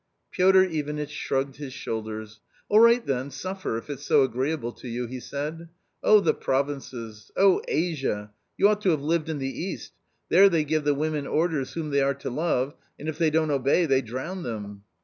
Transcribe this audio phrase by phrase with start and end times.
[0.31, 2.31] Piotr Ivanitch shrugged his shoulders.
[2.31, 5.69] s>" All right then, suffer, if it's so agreeable to you," he / said."
[6.03, 7.29] Oh, the provinces!
[7.37, 8.31] oh, Asia!
[8.57, 9.91] You ought to have I lived in the East;
[10.29, 13.29] there they give the women orders whom j they are to love, and if they
[13.29, 14.81] don't obey, they drown them.